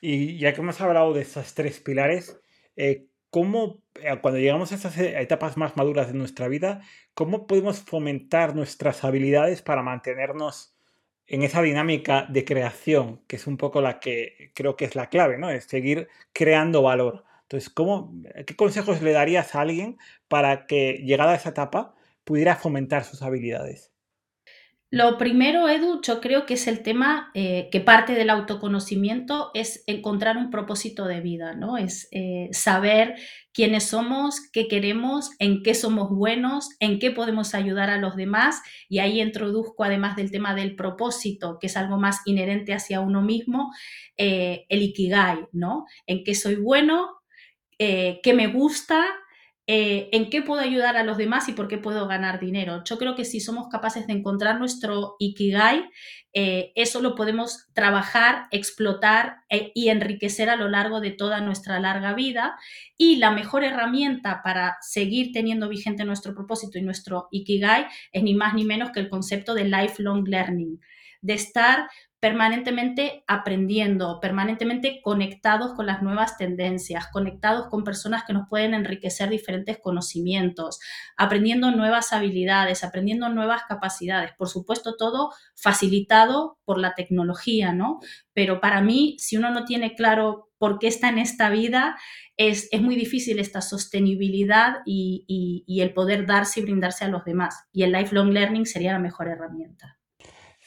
Y 0.00 0.38
ya 0.38 0.54
que 0.54 0.60
hemos 0.60 0.80
hablado 0.80 1.12
de 1.12 1.22
estos 1.22 1.52
tres 1.54 1.80
pilares, 1.80 2.40
eh, 2.76 3.09
¿cómo, 3.30 3.82
eh, 3.96 4.18
cuando 4.20 4.40
llegamos 4.40 4.72
a 4.72 4.74
estas 4.74 4.98
etapas 4.98 5.56
más 5.56 5.76
maduras 5.76 6.08
de 6.08 6.14
nuestra 6.14 6.48
vida, 6.48 6.82
cómo 7.14 7.46
podemos 7.46 7.80
fomentar 7.80 8.54
nuestras 8.54 9.04
habilidades 9.04 9.62
para 9.62 9.82
mantenernos 9.82 10.74
en 11.26 11.42
esa 11.42 11.62
dinámica 11.62 12.26
de 12.28 12.44
creación, 12.44 13.22
que 13.28 13.36
es 13.36 13.46
un 13.46 13.56
poco 13.56 13.80
la 13.80 14.00
que 14.00 14.52
creo 14.54 14.76
que 14.76 14.84
es 14.84 14.96
la 14.96 15.08
clave, 15.08 15.38
¿no? 15.38 15.50
Es 15.50 15.64
seguir 15.64 16.08
creando 16.32 16.82
valor. 16.82 17.24
Entonces, 17.42 17.70
¿cómo, 17.70 18.12
¿qué 18.46 18.56
consejos 18.56 19.02
le 19.02 19.12
darías 19.12 19.54
a 19.54 19.60
alguien 19.60 19.98
para 20.28 20.66
que, 20.66 20.94
llegada 21.04 21.32
a 21.32 21.36
esa 21.36 21.50
etapa, 21.50 21.94
pudiera 22.24 22.56
fomentar 22.56 23.04
sus 23.04 23.22
habilidades? 23.22 23.92
Lo 24.92 25.18
primero, 25.18 25.68
Edu, 25.68 26.00
yo 26.02 26.20
creo 26.20 26.46
que 26.46 26.54
es 26.54 26.66
el 26.66 26.82
tema 26.82 27.30
eh, 27.34 27.68
que 27.70 27.80
parte 27.80 28.12
del 28.14 28.28
autoconocimiento, 28.28 29.52
es 29.54 29.84
encontrar 29.86 30.36
un 30.36 30.50
propósito 30.50 31.04
de 31.04 31.20
vida, 31.20 31.54
¿no? 31.54 31.76
Es 31.76 32.08
eh, 32.10 32.48
saber 32.50 33.14
quiénes 33.52 33.84
somos, 33.84 34.40
qué 34.52 34.66
queremos, 34.66 35.30
en 35.38 35.62
qué 35.62 35.74
somos 35.74 36.10
buenos, 36.10 36.70
en 36.80 36.98
qué 36.98 37.12
podemos 37.12 37.54
ayudar 37.54 37.88
a 37.88 37.98
los 37.98 38.16
demás. 38.16 38.62
Y 38.88 38.98
ahí 38.98 39.20
introduzco, 39.20 39.84
además 39.84 40.16
del 40.16 40.32
tema 40.32 40.56
del 40.56 40.74
propósito, 40.74 41.58
que 41.60 41.68
es 41.68 41.76
algo 41.76 41.96
más 41.96 42.22
inherente 42.24 42.74
hacia 42.74 42.98
uno 42.98 43.22
mismo, 43.22 43.72
eh, 44.16 44.66
el 44.68 44.82
ikigai, 44.82 45.46
¿no? 45.52 45.84
En 46.08 46.24
qué 46.24 46.34
soy 46.34 46.56
bueno, 46.56 47.10
qué 47.78 48.34
me 48.34 48.48
gusta 48.48 49.06
eh, 49.72 50.08
en 50.10 50.30
qué 50.30 50.42
puedo 50.42 50.60
ayudar 50.60 50.96
a 50.96 51.04
los 51.04 51.16
demás 51.16 51.48
y 51.48 51.52
por 51.52 51.68
qué 51.68 51.78
puedo 51.78 52.08
ganar 52.08 52.40
dinero. 52.40 52.82
Yo 52.84 52.98
creo 52.98 53.14
que 53.14 53.24
si 53.24 53.38
somos 53.38 53.68
capaces 53.68 54.04
de 54.08 54.14
encontrar 54.14 54.58
nuestro 54.58 55.14
ikigai, 55.20 55.88
eh, 56.32 56.72
eso 56.74 57.00
lo 57.00 57.14
podemos 57.14 57.68
trabajar, 57.72 58.48
explotar 58.50 59.44
eh, 59.48 59.70
y 59.76 59.90
enriquecer 59.90 60.50
a 60.50 60.56
lo 60.56 60.68
largo 60.68 61.00
de 61.00 61.12
toda 61.12 61.40
nuestra 61.40 61.78
larga 61.78 62.14
vida. 62.14 62.58
Y 62.96 63.18
la 63.18 63.30
mejor 63.30 63.62
herramienta 63.62 64.40
para 64.42 64.76
seguir 64.80 65.30
teniendo 65.32 65.68
vigente 65.68 66.04
nuestro 66.04 66.34
propósito 66.34 66.76
y 66.76 66.82
nuestro 66.82 67.28
ikigai 67.30 67.86
es 68.10 68.24
ni 68.24 68.34
más 68.34 68.54
ni 68.54 68.64
menos 68.64 68.90
que 68.90 68.98
el 68.98 69.08
concepto 69.08 69.54
de 69.54 69.66
lifelong 69.66 70.26
learning, 70.26 70.80
de 71.22 71.34
estar 71.34 71.88
permanentemente 72.20 73.24
aprendiendo, 73.26 74.20
permanentemente 74.20 75.00
conectados 75.02 75.72
con 75.72 75.86
las 75.86 76.02
nuevas 76.02 76.36
tendencias, 76.36 77.08
conectados 77.08 77.68
con 77.68 77.82
personas 77.82 78.24
que 78.26 78.34
nos 78.34 78.46
pueden 78.46 78.74
enriquecer 78.74 79.30
diferentes 79.30 79.78
conocimientos, 79.78 80.80
aprendiendo 81.16 81.70
nuevas 81.70 82.12
habilidades, 82.12 82.84
aprendiendo 82.84 83.30
nuevas 83.30 83.62
capacidades. 83.66 84.32
Por 84.36 84.48
supuesto, 84.48 84.96
todo 84.96 85.32
facilitado 85.54 86.58
por 86.66 86.78
la 86.78 86.94
tecnología, 86.94 87.72
¿no? 87.72 88.00
Pero 88.34 88.60
para 88.60 88.82
mí, 88.82 89.16
si 89.18 89.38
uno 89.38 89.50
no 89.50 89.64
tiene 89.64 89.94
claro 89.94 90.50
por 90.58 90.78
qué 90.78 90.88
está 90.88 91.08
en 91.08 91.18
esta 91.18 91.48
vida, 91.48 91.96
es, 92.36 92.68
muy 92.78 92.96
difícil 92.96 93.38
esta 93.38 93.62
sostenibilidad 93.62 94.76
y, 94.84 95.24
y 95.66 95.80
el 95.80 95.94
poder 95.94 96.26
darse 96.26 96.60
y 96.60 96.64
brindarse 96.64 97.06
a 97.06 97.08
los 97.08 97.24
demás. 97.24 97.64
Y 97.72 97.82
el 97.82 97.92
lifelong 97.92 98.30
learning 98.30 98.66
sería 98.66 98.92
la 98.92 98.98
mejor 98.98 99.28
herramienta. 99.28 99.99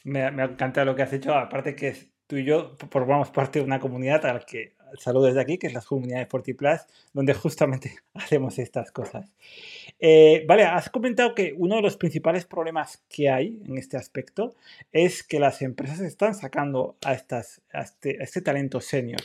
Me, 0.03 0.29
me, 0.31 0.43
encanta 0.43 0.86
lo 0.86 0.95
que 0.95 1.03
has 1.03 1.13
hecho, 1.13 1.33
aparte 1.33 1.75
que 1.75 1.95
tú 2.27 2.38
y 2.38 2.45
yo 2.45 2.75
formamos 2.89 3.31
parte 3.31 3.60
de 3.60 3.65
una 3.65 3.79
comunidad 3.79 4.25
a 4.25 4.33
la 4.33 4.39
que 4.41 4.75
saludo 5.00 5.25
desde 5.25 5.41
aquí, 5.41 5.57
que 5.57 5.67
es 5.67 5.74
la 5.74 5.81
comunidad 5.81 6.19
de 6.19 6.25
FortiPlus, 6.25 6.81
donde 7.13 7.33
justamente 7.33 7.95
hacemos 8.13 8.60
estas 8.60 8.91
cosas. 8.91 9.36
Eh, 10.00 10.45
vale, 10.48 10.63
has 10.63 10.89
comentado 10.89 11.36
que 11.36 11.53
uno 11.57 11.75
de 11.75 11.81
los 11.81 11.98
principales 11.98 12.45
problemas 12.45 13.03
que 13.10 13.29
hay 13.29 13.62
en 13.65 13.77
este 13.77 13.98
aspecto 13.98 14.55
es 14.91 15.24
que 15.24 15.39
las 15.39 15.62
empresas 15.62 16.01
están 16.01 16.36
sacando 16.36 16.98
a, 17.03 17.13
estas, 17.13 17.62
este, 17.74 18.22
este, 18.22 18.41
talento 18.41 18.81
senior. 18.81 19.22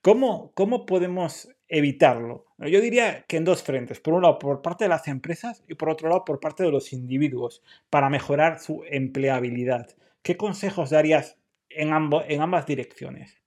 ¿Cómo, 0.00 0.52
¿Cómo 0.54 0.86
podemos 0.86 1.48
evitarlo? 1.68 2.46
Yo 2.58 2.80
diría 2.80 3.24
que 3.26 3.36
en 3.36 3.44
dos 3.44 3.62
frentes. 3.62 4.00
Por 4.00 4.14
un 4.14 4.22
lado, 4.22 4.38
por 4.38 4.62
parte 4.62 4.84
de 4.84 4.88
las 4.88 5.08
empresas 5.08 5.64
y 5.68 5.74
por 5.74 5.90
otro 5.90 6.08
lado, 6.08 6.24
por 6.24 6.40
parte 6.40 6.62
de 6.62 6.70
los 6.70 6.92
individuos, 6.92 7.62
para 7.90 8.08
mejorar 8.08 8.60
su 8.60 8.84
empleabilidad. 8.88 9.88
¿Qué 10.22 10.36
consejos 10.36 10.90
darías 10.90 11.36
en, 11.68 11.88
en 12.28 12.40
ambas 12.42 12.66
direcciones? 12.66 13.40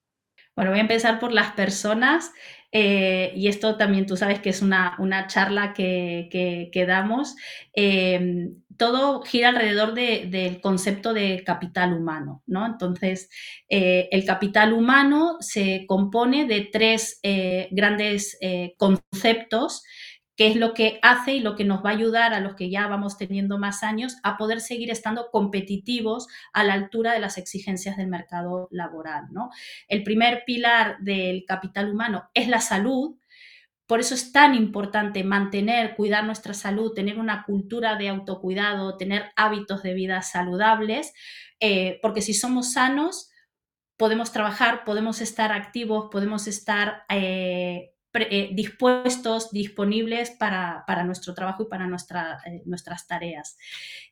Bueno, 0.56 0.72
voy 0.72 0.80
a 0.80 0.84
empezar 0.84 1.20
por 1.20 1.32
las 1.32 1.54
personas 1.54 2.32
eh, 2.74 3.34
y 3.36 3.48
esto 3.48 3.75
también 3.75 4.06
tú 4.06 4.16
sabes 4.16 4.40
que 4.40 4.50
es 4.50 4.62
una, 4.62 4.98
charla 5.28 5.74
que, 5.74 6.86
damos. 6.88 7.36
Em, 7.74 8.62
todo 8.78 9.22
gira 9.22 9.50
alrededor 9.50 9.94
del 9.94 10.62
concepto 10.62 11.13
de 11.13 11.44
capital 11.44 11.94
humano, 11.94 12.44
¿no? 12.48 12.66
Entonces, 12.66 13.30
eh, 13.70 14.08
el 14.12 14.25
capital 14.25 14.74
humano 14.74 15.38
se 15.40 15.86
compone 15.88 16.46
de 16.46 16.70
tres 16.72 17.20
eh, 17.24 17.68
grandes 17.72 18.38
conceptos 18.78 19.84
que 20.42 20.48
es 20.48 20.56
lo 20.56 20.74
que 20.74 20.98
hace 21.04 21.36
y 21.36 21.40
lo 21.40 21.56
que 21.56 21.66
nos 21.66 21.86
va 21.86 21.92
a 21.92 21.94
ayudar 21.94 22.34
a 22.34 22.40
los 22.40 22.56
que 22.56 22.72
ya 22.72 22.88
vamos 22.88 23.16
teniendo 23.16 23.60
más 23.60 23.84
años 23.84 24.18
a 24.24 24.38
poder 24.38 24.60
seguir 24.60 24.90
estando 24.90 25.30
competitivos 25.30 26.28
a 26.52 26.64
la 26.64 26.74
altura 26.74 27.14
de 27.14 27.20
las 27.20 27.38
exigencias 27.38 27.96
del 27.96 28.08
mercado 28.08 28.68
laboral. 28.72 29.26
¿no? 29.30 29.52
El 29.88 30.02
primer 30.02 30.42
pilar 30.44 30.98
del 31.02 31.46
capital 31.46 31.92
humano 31.92 32.32
es 32.34 32.48
la 32.48 32.60
salud, 32.60 33.20
por 33.86 34.00
eso 34.00 34.16
es 34.16 34.32
tan 34.32 34.56
importante 34.56 35.24
mantener, 35.24 35.96
cuidar 35.96 36.24
nuestra 36.24 36.56
salud, 36.56 36.96
tener 36.96 37.20
una 37.20 37.44
cultura 37.44 37.96
de 37.96 38.10
autocuidado, 38.10 38.98
tener 38.98 39.26
hábitos 39.36 39.84
de 39.84 39.94
vida 39.94 40.24
saludables, 40.24 41.14
eh, 41.60 42.00
porque 42.02 42.24
si 42.24 42.34
somos 42.34 42.74
sanos, 42.74 43.30
podemos 43.96 44.32
trabajar, 44.32 44.86
podemos 44.86 45.22
estar 45.22 45.52
activos, 45.52 46.10
podemos 46.12 46.48
estar 46.48 47.04
eh, 47.10 47.92
eh, 48.13 48.50
dispuestos, 48.53 49.51
disponibles 49.51 50.32
para, 50.32 50.84
nuestro 51.06 51.34
trabajo 51.34 51.63
y 51.63 51.68
para 51.68 51.86
eh, 51.86 52.62
nuestras 52.65 53.08
tareas. 53.08 53.58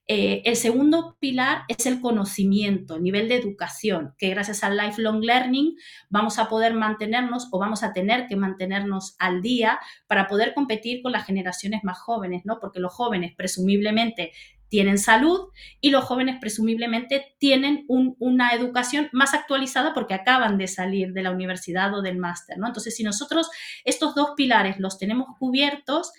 Eh, 0.07 0.41
el 0.45 0.55
segundo 0.55 1.17
pilar 1.19 1.63
es 1.67 1.85
el 1.85 1.99
conocimiento, 1.99 2.95
el 2.95 3.03
nivel 3.03 3.27
de 3.27 3.35
educación, 3.35 4.15
que 4.17 4.29
gracias 4.29 4.63
al 4.63 4.77
lifelong 4.77 5.21
learning 5.21 5.75
vamos 6.09 6.39
a 6.39 6.47
poder 6.47 6.73
mantenernos 6.73 7.49
o 7.51 7.59
vamos 7.59 7.83
a 7.83 7.91
tener 7.91 8.27
que 8.27 8.35
mantenernos 8.35 9.15
al 9.19 9.41
día 9.41 9.79
para 10.07 10.27
poder 10.27 10.53
competir 10.53 11.01
con 11.03 11.11
las 11.11 11.25
generaciones 11.25 11.83
más 11.83 11.99
jóvenes, 11.99 12.43
¿no? 12.45 12.59
Porque 12.59 12.79
los 12.79 12.93
jóvenes 12.93 13.35
presumiblemente 13.35 14.31
tienen 14.69 14.97
salud 14.97 15.49
y 15.81 15.89
los 15.89 16.05
jóvenes 16.05 16.37
presumiblemente 16.39 17.35
tienen 17.39 17.85
una 17.87 18.51
educación 18.51 19.09
más 19.11 19.33
actualizada 19.33 19.93
porque 19.93 20.13
acaban 20.13 20.57
de 20.57 20.67
salir 20.67 21.11
de 21.11 21.23
la 21.23 21.31
universidad 21.31 21.93
o 21.93 22.01
del 22.01 22.17
máster, 22.17 22.57
¿no? 22.57 22.67
Entonces, 22.67 22.95
si 22.95 23.03
nosotros 23.03 23.49
estos 23.83 24.15
dos 24.15 24.31
pilares 24.37 24.79
los 24.79 24.97
tenemos 24.97 25.27
cubiertos, 25.37 26.13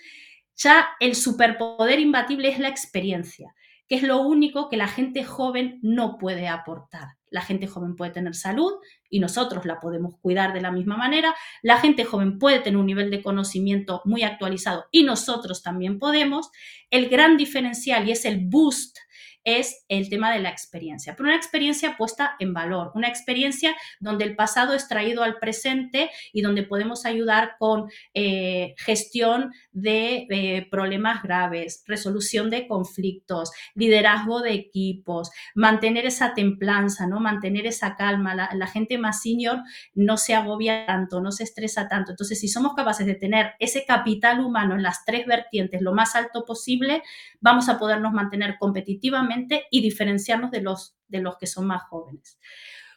ya 0.55 0.89
el 0.99 1.15
superpoder 1.15 1.99
imbatible 1.99 2.49
es 2.49 2.59
la 2.59 2.67
experiencia, 2.67 3.55
que 3.91 3.97
es 3.97 4.03
lo 4.03 4.21
único 4.21 4.69
que 4.69 4.77
la 4.77 4.87
gente 4.87 5.25
joven 5.25 5.77
no 5.81 6.17
puede 6.17 6.47
aportar. 6.47 7.17
La 7.29 7.41
gente 7.41 7.67
joven 7.67 7.97
puede 7.97 8.11
tener 8.11 8.35
salud 8.35 8.71
y 9.09 9.19
nosotros 9.19 9.65
la 9.65 9.81
podemos 9.81 10.15
cuidar 10.21 10.53
de 10.53 10.61
la 10.61 10.71
misma 10.71 10.95
manera. 10.95 11.35
La 11.61 11.77
gente 11.77 12.05
joven 12.05 12.39
puede 12.39 12.61
tener 12.61 12.77
un 12.77 12.85
nivel 12.85 13.11
de 13.11 13.21
conocimiento 13.21 14.01
muy 14.05 14.23
actualizado 14.23 14.85
y 14.91 15.03
nosotros 15.03 15.61
también 15.61 15.99
podemos. 15.99 16.51
El 16.89 17.09
gran 17.09 17.35
diferencial 17.35 18.07
y 18.07 18.13
es 18.13 18.23
el 18.23 18.39
boost 18.45 18.97
es 19.43 19.85
el 19.87 20.09
tema 20.09 20.31
de 20.31 20.39
la 20.39 20.49
experiencia, 20.49 21.15
pero 21.15 21.29
una 21.29 21.35
experiencia 21.35 21.97
puesta 21.97 22.35
en 22.39 22.53
valor, 22.53 22.91
una 22.93 23.07
experiencia 23.07 23.75
donde 23.99 24.25
el 24.25 24.35
pasado 24.35 24.73
es 24.73 24.87
traído 24.87 25.23
al 25.23 25.39
presente 25.39 26.11
y 26.31 26.41
donde 26.41 26.63
podemos 26.63 27.05
ayudar 27.05 27.55
con 27.57 27.89
eh, 28.13 28.75
gestión 28.77 29.51
de 29.71 30.27
eh, 30.29 30.67
problemas 30.69 31.23
graves, 31.23 31.83
resolución 31.87 32.49
de 32.49 32.67
conflictos, 32.67 33.51
liderazgo 33.73 34.41
de 34.41 34.53
equipos, 34.53 35.31
mantener 35.55 36.05
esa 36.05 36.33
templanza, 36.33 37.07
¿no? 37.07 37.19
mantener 37.19 37.65
esa 37.65 37.95
calma. 37.95 38.35
La, 38.35 38.49
la 38.53 38.67
gente 38.67 38.97
más 38.97 39.21
senior 39.21 39.59
no 39.95 40.17
se 40.17 40.35
agobia 40.35 40.85
tanto, 40.85 41.21
no 41.21 41.31
se 41.31 41.43
estresa 41.43 41.87
tanto. 41.87 42.11
Entonces, 42.11 42.39
si 42.39 42.47
somos 42.47 42.73
capaces 42.75 43.05
de 43.05 43.15
tener 43.15 43.53
ese 43.59 43.85
capital 43.85 44.39
humano 44.39 44.75
en 44.75 44.83
las 44.83 45.03
tres 45.05 45.25
vertientes 45.25 45.81
lo 45.81 45.93
más 45.93 46.15
alto 46.15 46.45
posible, 46.45 47.01
vamos 47.39 47.69
a 47.69 47.79
podernos 47.79 48.13
mantener 48.13 48.57
competitivamente 48.59 49.30
y 49.69 49.81
diferenciarnos 49.81 50.51
de 50.51 50.61
los, 50.61 50.95
de 51.07 51.21
los 51.21 51.37
que 51.37 51.47
son 51.47 51.67
más 51.67 51.83
jóvenes. 51.83 52.39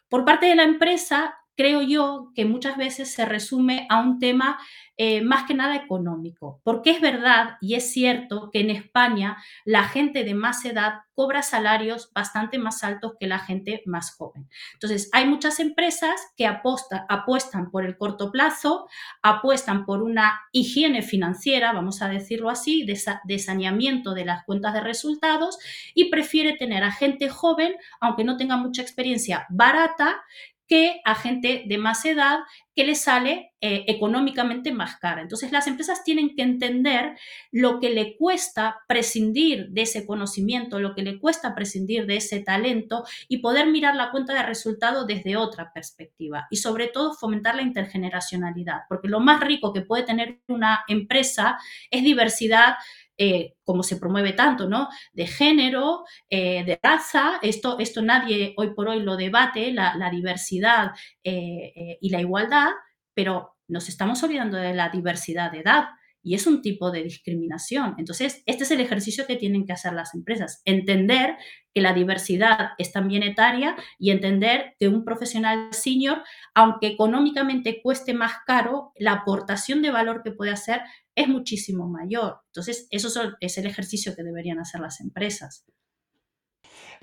Por 0.09 0.25
parte 0.25 0.47
de 0.47 0.57
la 0.57 0.65
empresa, 0.65 1.35
creo 1.57 1.83
yo 1.83 2.31
que 2.35 2.45
muchas 2.45 2.77
veces 2.77 3.13
se 3.13 3.25
resume 3.25 3.87
a 3.91 4.01
un 4.01 4.19
tema 4.19 4.59
eh, 4.97 5.23
más 5.23 5.45
que 5.45 5.55
nada 5.55 5.75
económico, 5.75 6.61
porque 6.63 6.91
es 6.91 7.01
verdad 7.01 7.57
y 7.61 7.75
es 7.75 7.91
cierto 7.91 8.51
que 8.53 8.61
en 8.61 8.71
España 8.71 9.37
la 9.65 9.83
gente 9.89 10.23
de 10.23 10.35
más 10.35 10.65
edad 10.65 11.01
cobra 11.15 11.43
salarios 11.43 12.13
bastante 12.13 12.59
más 12.59 12.85
altos 12.85 13.15
que 13.19 13.27
la 13.27 13.41
gente 13.41 13.83
más 13.87 14.15
joven. 14.15 14.49
Entonces, 14.75 15.11
hay 15.13 15.27
muchas 15.27 15.59
empresas 15.59 16.21
que 16.37 16.47
apuestan 16.47 17.71
por 17.73 17.85
el 17.85 17.97
corto 17.97 18.31
plazo, 18.31 18.87
apuestan 19.23 19.85
por 19.85 20.01
una 20.01 20.41
higiene 20.53 21.03
financiera, 21.03 21.73
vamos 21.73 22.01
a 22.01 22.09
decirlo 22.09 22.49
así, 22.49 22.85
de, 22.85 23.01
de 23.25 23.39
saneamiento 23.41 24.15
de 24.15 24.25
las 24.25 24.45
cuentas 24.45 24.75
de 24.75 24.81
resultados 24.81 25.59
y 25.95 26.09
prefiere 26.09 26.57
tener 26.57 26.85
a 26.85 26.93
gente 26.93 27.29
joven, 27.29 27.75
aunque 28.01 28.23
no 28.23 28.37
tenga 28.37 28.57
mucha 28.57 28.83
experiencia, 28.83 29.47
barata, 29.51 30.23
que 30.69 31.01
a 31.05 31.15
gente 31.15 31.65
de 31.67 31.79
más 31.79 32.05
edad 32.05 32.39
que 32.75 32.85
le 32.85 32.95
sale 32.95 33.53
eh, 33.61 33.85
económicamente 33.87 34.73
más 34.73 34.97
cara. 34.97 35.23
Entonces 35.23 35.53
las 35.53 35.67
empresas 35.67 36.03
tienen 36.05 36.35
que 36.35 36.43
entender 36.43 37.17
lo 37.53 37.81
que 37.81 37.91
le 37.91 38.17
cuesta 38.17 38.81
prescindir 38.89 39.69
de 39.71 39.83
ese 39.83 40.07
conocimiento, 40.07 40.81
lo 40.81 40.95
que 40.95 41.03
le 41.03 41.19
cuesta 41.19 41.55
prescindir 41.55 42.07
de 42.07 42.17
ese 42.17 42.41
talento 42.41 43.05
y 43.29 43.39
poder 43.39 43.69
mirar 43.69 43.95
la 43.95 44.11
cuenta 44.11 44.35
de 44.35 44.43
resultado 44.43 45.07
desde 45.07 45.37
otra 45.37 45.73
perspectiva 45.73 46.47
y 46.51 46.57
sobre 46.57 46.89
todo 46.89 47.15
fomentar 47.15 47.55
la 47.55 47.63
intergeneracionalidad, 47.63 48.83
porque 48.89 49.09
lo 49.09 49.21
más 49.21 49.41
rico 49.41 49.73
que 49.73 49.83
puede 49.83 50.03
tener 50.03 50.41
una 50.49 50.85
empresa 50.89 51.59
es 51.91 52.03
diversidad 52.03 52.75
eh, 53.17 53.55
como 53.65 53.83
se 53.83 53.97
promueve 53.97 54.33
tanto, 54.33 54.69
¿no? 54.69 54.89
De 55.13 55.27
género, 55.27 56.05
eh, 56.29 56.65
de 56.65 56.79
raza, 56.83 57.39
esto, 57.43 57.79
esto 57.79 58.03
nadie 58.03 58.55
hoy 58.57 58.75
por 58.75 58.89
hoy 58.89 59.01
lo 59.01 59.17
debate, 59.17 59.73
la, 59.73 60.11
diversidad 60.11 60.93
y 61.23 62.11
la 62.11 62.21
igualdad, 62.21 62.71
pero 63.15 63.57
nos 63.69 63.89
estamos 63.89 64.23
olvidando 64.23 64.59
de 64.59 64.75
la 64.75 64.89
diversidad 64.89 65.51
de 65.51 65.61
edad 65.61 65.89
y 66.25 66.35
es 66.35 66.47
un 66.49 66.63
tipo 66.63 66.91
de 66.91 67.05
discriminación. 67.05 67.95
Entonces, 67.99 68.43
este 68.47 68.65
es 68.65 68.71
el 68.71 68.81
ejercicio 68.81 69.27
que 69.27 69.37
tienen 69.37 69.67
que 69.67 69.75
hacer 69.75 69.93
las 69.93 70.15
empresas, 70.15 70.63
entender 70.65 71.37
que 71.73 71.83
la 71.83 71.93
diversidad 71.93 72.71
es 72.79 72.91
también 72.93 73.23
etaria 73.23 73.77
y 73.99 74.11
entender 74.11 74.75
que 74.79 74.89
un 74.89 75.05
profesional 75.05 75.69
senior, 75.73 76.23
aunque 76.55 76.87
económicamente 76.87 77.81
cueste 77.83 78.15
más 78.15 78.33
caro, 78.47 78.93
la 78.97 79.13
aportación 79.13 79.83
de 79.83 79.91
valor 79.91 80.23
que 80.25 80.33
puede 80.33 80.51
hacer 80.51 80.81
es 81.15 81.29
muchísimo 81.29 81.89
mayor. 81.89 82.41
Entonces, 82.47 82.89
eso 82.91 83.37
es 83.41 83.59
el 83.59 83.67
ejercicio 83.67 84.17
que 84.17 84.25
deberían 84.25 84.59
hacer 84.59 84.81
las 84.81 85.01
empresas. 85.01 85.67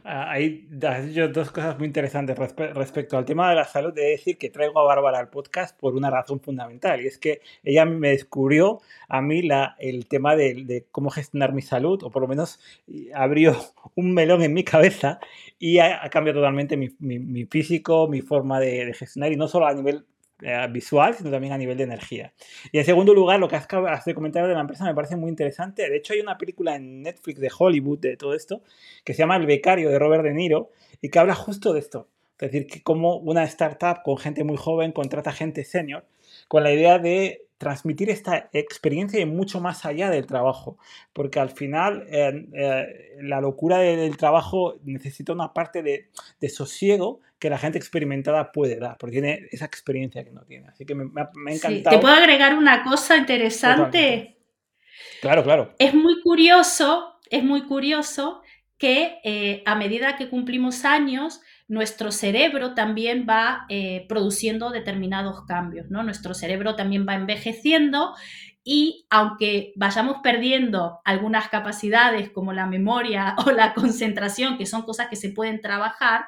Hay 0.03 0.67
has 0.81 1.07
dicho 1.07 1.27
dos 1.27 1.51
cosas 1.51 1.77
muy 1.77 1.87
interesantes 1.87 2.37
respecto 2.37 3.17
al 3.17 3.25
tema 3.25 3.49
de 3.49 3.55
la 3.55 3.65
salud. 3.65 3.93
De 3.93 4.09
decir 4.09 4.37
que 4.37 4.49
traigo 4.49 4.79
a 4.79 4.83
Bárbara 4.83 5.19
al 5.19 5.29
podcast 5.29 5.77
por 5.79 5.95
una 5.95 6.09
razón 6.09 6.39
fundamental 6.39 7.01
y 7.01 7.07
es 7.07 7.17
que 7.17 7.41
ella 7.63 7.85
me 7.85 8.09
descubrió 8.09 8.81
a 9.07 9.21
mí 9.21 9.41
la, 9.43 9.75
el 9.79 10.07
tema 10.07 10.35
de, 10.35 10.85
cómo 10.91 11.09
gestionar 11.09 11.53
mi 11.53 11.61
salud, 11.61 12.01
o 12.03 12.09
por 12.09 12.21
lo 12.21 12.27
menos 12.27 12.59
abrió 13.13 13.55
un 13.95 14.13
melón 14.13 14.41
en 14.41 14.53
mi 14.53 14.63
cabeza 14.63 15.19
y 15.59 15.79
ha, 15.79 16.09
cambiado 16.09 16.39
totalmente 16.39 16.77
mi, 16.77 16.89
mi, 16.99 17.45
físico, 17.45 18.07
mi 18.07 18.21
forma 18.21 18.59
de, 18.59 18.93
gestionar 18.93 19.31
y 19.31 19.35
no 19.35 19.47
solo 19.47 19.67
a 19.67 19.73
nivel 19.73 20.05
visual, 20.69 21.15
sino 21.15 21.31
también 21.31 21.53
a 21.53 21.57
nivel 21.57 21.77
de 21.77 21.83
energía. 21.83 22.33
Y 22.71 22.79
en 22.79 22.85
segundo 22.85 23.13
lugar, 23.13 23.39
lo 23.39 23.47
que 23.47 23.55
has, 23.55 24.05
de 24.05 24.13
comentar 24.13 24.47
de 24.47 24.53
la 24.53 24.61
empresa 24.61 24.85
me 24.85 24.95
parece 24.95 25.15
muy 25.15 25.29
interesante. 25.29 25.89
De 25.89 25.97
hecho, 25.97 26.13
hay 26.13 26.19
una 26.19 26.37
película 26.37 26.75
en 26.75 27.01
Netflix 27.03 27.39
de 27.39 27.51
Hollywood 27.57 27.99
de 27.99 28.17
todo 28.17 28.33
esto 28.33 28.61
que 29.03 29.13
se 29.13 29.19
llama 29.19 29.37
El 29.37 29.45
becario 29.45 29.89
de 29.89 29.99
Robert 29.99 30.23
De 30.23 30.33
Niro 30.33 30.69
y 31.01 31.09
que 31.09 31.19
habla 31.19 31.35
justo 31.35 31.73
de 31.73 31.79
esto. 31.79 32.07
Es 32.39 32.51
decir, 32.51 32.67
que 32.67 32.81
como 32.81 33.17
una 33.17 33.43
startup 33.43 34.01
con 34.03 34.17
gente 34.17 34.43
muy 34.43 34.57
joven 34.57 34.91
contrata 34.91 35.31
gente 35.31 35.63
senior 35.63 36.05
con 36.47 36.63
la 36.63 36.73
idea 36.73 36.97
de 36.97 37.45
transmitir 37.61 38.09
esta 38.09 38.49
experiencia 38.53 39.19
y 39.19 39.25
mucho 39.27 39.61
más 39.61 39.85
allá 39.85 40.09
del 40.09 40.25
trabajo, 40.25 40.79
porque 41.13 41.39
al 41.39 41.51
final 41.51 42.07
eh, 42.09 42.47
eh, 42.55 43.17
la 43.21 43.39
locura 43.39 43.77
del 43.77 44.17
trabajo 44.17 44.79
necesita 44.83 45.31
una 45.31 45.53
parte 45.53 45.83
de, 45.83 46.09
sosiego 46.49 47.19
que 47.37 47.51
la 47.51 47.59
gente 47.59 47.77
experimentada 47.77 48.51
puede 48.51 48.79
dar, 48.79 48.97
porque 48.97 49.21
tiene 49.21 49.47
esa 49.51 49.65
experiencia 49.65 50.23
que 50.23 50.31
no 50.31 50.41
tiene. 50.41 50.69
Así 50.69 50.87
que 50.87 50.95
me, 50.95 51.03
ha 51.21 51.29
encantado. 51.53 51.95
¿Te 51.95 52.01
puedo 52.01 52.15
agregar 52.15 52.57
una 52.57 52.83
cosa 52.83 53.15
interesante? 53.15 54.37
Claro, 55.21 55.43
claro. 55.43 55.75
Es 55.77 55.93
muy 55.93 56.19
curioso, 56.23 57.19
es 57.29 57.43
muy 57.43 57.67
curioso 57.67 58.41
que 58.79 59.19
eh, 59.23 59.61
a 59.67 59.75
medida 59.75 60.15
que 60.15 60.29
cumplimos 60.29 60.83
años, 60.83 61.41
nuestro 61.71 62.11
cerebro 62.11 62.73
también 62.73 63.25
va 63.27 63.65
eh, 63.69 64.05
produciendo 64.09 64.71
determinados 64.71 65.45
cambios, 65.45 65.89
¿no? 65.89 66.03
Nuestro 66.03 66.33
cerebro 66.33 66.75
también 66.75 67.05
va 67.07 67.15
envejeciendo 67.15 68.13
y 68.61 69.05
aunque 69.09 69.71
vayamos 69.77 70.17
perdiendo 70.21 70.99
algunas 71.05 71.47
capacidades 71.47 72.29
como 72.29 72.51
la 72.51 72.65
memoria 72.65 73.37
o 73.45 73.51
la 73.51 73.73
concentración, 73.73 74.57
que 74.57 74.65
son 74.65 74.81
cosas 74.81 75.07
que 75.07 75.15
se 75.15 75.29
pueden 75.29 75.61
trabajar, 75.61 76.25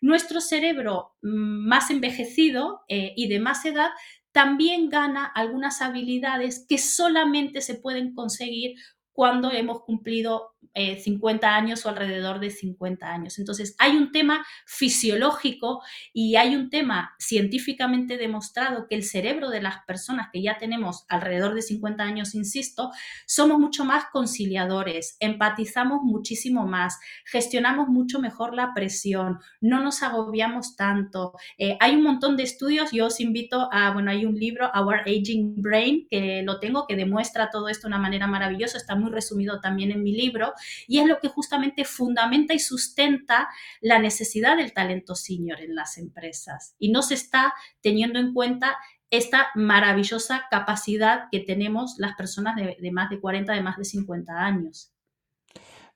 nuestro 0.00 0.40
cerebro 0.40 1.12
mm, 1.22 1.68
más 1.68 1.90
envejecido 1.90 2.80
eh, 2.88 3.12
y 3.14 3.28
de 3.28 3.38
más 3.38 3.64
edad 3.64 3.90
también 4.32 4.88
gana 4.88 5.24
algunas 5.24 5.82
habilidades 5.82 6.66
que 6.68 6.78
solamente 6.78 7.60
se 7.60 7.76
pueden 7.76 8.12
conseguir 8.12 8.74
cuando 9.12 9.52
hemos 9.52 9.82
cumplido 9.82 10.49
50 10.74 11.46
eh, 11.46 11.50
años 11.50 11.84
o 11.84 11.88
alrededor 11.88 12.38
de 12.38 12.50
50 12.50 13.06
años. 13.06 13.38
Entonces, 13.38 13.74
hay 13.78 13.96
un 13.96 14.12
tema 14.12 14.44
fisiológico 14.66 15.82
y 16.12 16.36
hay 16.36 16.54
un 16.54 16.70
tema 16.70 17.14
científicamente 17.18 18.16
demostrado 18.16 18.86
que 18.88 18.94
el 18.94 19.02
cerebro 19.02 19.50
de 19.50 19.62
las 19.62 19.84
personas 19.86 20.28
que 20.32 20.42
ya 20.42 20.58
tenemos 20.58 21.04
alrededor 21.08 21.54
de 21.54 21.62
50 21.62 22.02
años, 22.02 22.34
insisto, 22.34 22.90
somos 23.26 23.58
mucho 23.58 23.84
más 23.84 24.04
conciliadores, 24.12 25.16
empatizamos 25.20 26.00
muchísimo 26.02 26.66
más, 26.66 26.98
gestionamos 27.24 27.88
mucho 27.88 28.20
mejor 28.20 28.54
la 28.54 28.72
presión, 28.74 29.38
no 29.60 29.82
nos 29.82 30.02
agobiamos 30.02 30.76
tanto. 30.76 31.34
Eh, 31.58 31.76
hay 31.80 31.96
un 31.96 32.02
montón 32.02 32.36
de 32.36 32.44
estudios, 32.44 32.92
yo 32.92 33.06
os 33.06 33.20
invito 33.20 33.68
a, 33.72 33.92
bueno, 33.92 34.10
hay 34.10 34.24
un 34.24 34.34
libro, 34.34 34.70
Our 34.74 35.00
Aging 35.00 35.60
Brain, 35.60 36.06
que 36.08 36.42
lo 36.44 36.60
tengo, 36.60 36.86
que 36.86 36.96
demuestra 36.96 37.50
todo 37.50 37.68
esto 37.68 37.88
de 37.88 37.94
una 37.94 37.98
manera 37.98 38.26
maravillosa, 38.26 38.78
está 38.78 38.94
muy 38.94 39.10
resumido 39.10 39.60
también 39.60 39.90
en 39.90 40.02
mi 40.02 40.12
libro, 40.12 40.49
y 40.86 40.98
es 40.98 41.06
lo 41.06 41.18
que 41.20 41.28
justamente 41.28 41.84
fundamenta 41.84 42.54
y 42.54 42.58
sustenta 42.58 43.48
la 43.80 43.98
necesidad 43.98 44.56
del 44.56 44.72
talento 44.72 45.14
senior 45.14 45.60
en 45.60 45.74
las 45.74 45.98
empresas. 45.98 46.74
Y 46.78 46.90
no 46.90 47.02
se 47.02 47.14
está 47.14 47.54
teniendo 47.80 48.18
en 48.18 48.32
cuenta 48.32 48.76
esta 49.10 49.48
maravillosa 49.54 50.44
capacidad 50.50 51.24
que 51.30 51.40
tenemos 51.40 51.96
las 51.98 52.14
personas 52.16 52.54
de, 52.56 52.90
más 52.92 53.10
de 53.10 53.20
40, 53.20 53.52
de 53.52 53.62
más 53.62 53.76
de 53.76 53.84
50 53.84 54.32
años. 54.32 54.92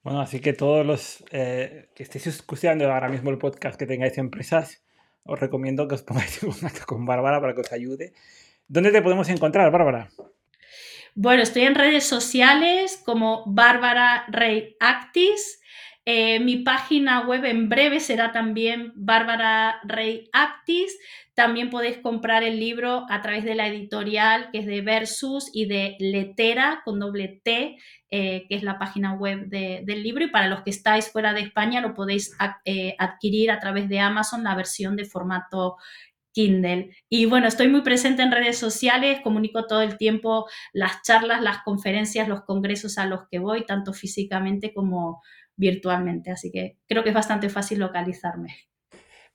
Bueno, 0.03 0.21
así 0.21 0.40
que 0.40 0.53
todos 0.53 0.85
los 0.85 1.25
eh, 1.31 1.88
que 1.95 2.03
estéis 2.03 2.27
escuchando 2.27 2.93
ahora 2.93 3.09
mismo 3.09 3.31
el 3.31 3.38
podcast 3.38 3.79
que 3.79 3.87
tengáis 3.87 4.19
empresas, 4.19 4.85
os 5.23 5.40
recomiendo 5.40 5.88
que 5.88 5.95
os 5.95 6.03
pongáis 6.03 6.43
en 6.43 6.51
contacto 6.51 6.85
con 6.87 7.07
Bárbara 7.07 7.40
para 7.40 7.55
que 7.55 7.62
os 7.62 7.73
ayude. 7.73 8.12
¿Dónde 8.67 8.90
te 8.90 9.01
podemos 9.01 9.29
encontrar, 9.29 9.71
Bárbara? 9.71 10.11
Bueno, 11.16 11.44
estoy 11.44 11.62
en 11.62 11.77
redes 11.77 12.09
sociales 12.09 13.00
como 13.05 13.44
Bárbara 13.46 14.24
Rey 14.27 14.74
Actis. 14.81 15.61
Eh, 16.05 16.40
mi 16.40 16.57
página 16.57 17.20
web 17.20 17.44
en 17.44 17.68
breve 17.68 18.00
será 18.00 18.33
también 18.33 18.92
Bárbara 18.96 19.79
Rey 19.85 20.29
Actis. 20.33 20.98
También 21.35 21.70
podéis 21.70 21.98
comprar 21.98 22.42
el 22.42 22.59
libro 22.59 23.07
a 23.09 23.22
través 23.22 23.44
de 23.44 23.55
la 23.55 23.68
editorial 23.68 24.48
que 24.50 24.59
es 24.59 24.66
de 24.66 24.81
Versus 24.81 25.50
y 25.53 25.66
de 25.66 25.96
Letera 26.00 26.83
con 26.85 26.98
doble 26.98 27.40
T, 27.44 27.77
eh, 28.11 28.46
que 28.48 28.55
es 28.57 28.64
la 28.64 28.81
página 28.81 29.14
web 29.14 29.46
del 29.46 30.03
libro. 30.03 30.24
Y 30.24 30.31
para 30.31 30.48
los 30.48 30.62
que 30.62 30.70
estáis 30.70 31.12
fuera 31.12 31.33
de 31.33 31.42
España 31.42 31.81
lo 31.81 31.94
podéis 31.94 32.37
eh, 32.64 32.96
adquirir 32.98 33.53
a 33.53 33.61
través 33.61 33.88
de 33.88 34.00
Amazon 34.00 34.42
la 34.42 34.57
versión 34.57 34.96
de 34.96 35.05
formato 35.05 35.77
Kindle. 36.35 36.94
Y 37.09 37.25
bueno, 37.25 37.47
estoy 37.47 37.68
muy 37.68 37.81
presente 37.81 38.23
en 38.23 38.33
redes 38.33 38.59
sociales, 38.59 39.20
comunico 39.23 39.66
todo 39.66 39.81
el 39.81 39.97
tiempo 39.97 40.47
las 40.75 41.01
charlas, 41.03 41.40
las 41.40 41.62
conferencias, 41.64 42.29
los 42.29 42.42
congresos 42.42 42.99
a 42.99 43.07
los 43.07 43.20
que 43.31 43.38
voy, 43.38 43.64
tanto 43.64 43.94
físicamente 43.94 44.75
como 44.75 45.23
virtualmente. 45.57 46.31
Así 46.31 46.51
que 46.51 46.77
creo 46.87 47.03
que 47.03 47.11
es 47.11 47.14
bastante 47.14 47.49
fácil 47.49 47.79
localizarme. 47.79 48.55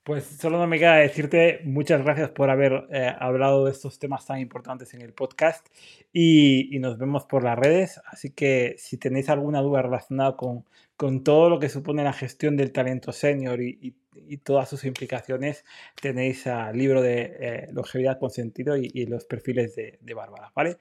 Pues 0.02 0.24
solo 0.24 0.58
no 0.58 0.66
me 0.66 0.78
queda 0.78 0.96
decirte 0.96 1.60
muchas 1.64 2.02
gracias 2.02 2.30
por 2.30 2.48
haber 2.48 2.86
eh, 2.90 3.14
hablado 3.18 3.66
de 3.66 3.72
estos 3.72 3.98
temas 3.98 4.24
tan 4.24 4.40
importantes 4.40 4.94
en 4.94 5.02
el 5.02 5.12
podcast 5.12 5.66
y, 6.10 6.78
nos 6.80 6.96
vemos 6.96 7.26
por 7.26 7.44
las 7.44 7.58
redes. 7.58 8.00
Así 8.06 8.30
que 8.30 8.76
si 8.78 8.96
tenéis 8.96 9.28
alguna 9.28 9.60
duda 9.60 9.82
relacionada 9.82 10.36
con, 10.36 10.64
con 11.00 11.24
todo 11.24 11.48
lo 11.48 11.58
que 11.58 11.70
supone 11.70 12.04
la 12.04 12.12
gestión 12.12 12.58
del 12.58 12.72
talento 12.72 13.10
senior 13.10 13.62
y, 13.62 13.96
todas 14.44 14.68
sus 14.68 14.84
implicaciones, 14.84 15.64
tenéis 15.98 16.46
el 16.46 16.76
libro 16.76 17.00
de 17.00 17.36
eh, 17.40 17.68
longevidad 17.72 18.18
con 18.18 18.30
sentido 18.30 18.76
y, 18.76 19.06
los 19.06 19.24
perfiles 19.24 19.74
de, 19.74 19.98
de 20.02 20.14
Bárbara. 20.14 20.52
¿vale? 20.54 20.76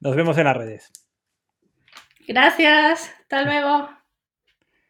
Nos 0.00 0.16
vemos 0.16 0.36
en 0.38 0.44
las 0.46 0.56
redes. 0.56 0.90
Gracias. 2.26 3.12
Hasta 3.20 3.42
luego. 3.42 4.03